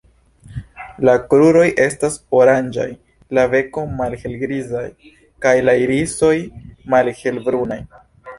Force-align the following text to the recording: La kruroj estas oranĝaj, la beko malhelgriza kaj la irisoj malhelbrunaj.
La 1.07 1.13
kruroj 1.33 1.65
estas 1.83 2.17
oranĝaj, 2.39 2.87
la 3.39 3.43
beko 3.51 3.83
malhelgriza 4.01 4.83
kaj 5.47 5.53
la 5.69 5.77
irisoj 5.85 6.33
malhelbrunaj. 6.97 7.81